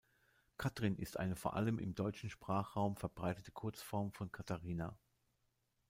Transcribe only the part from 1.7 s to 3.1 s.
im deutschen Sprachraum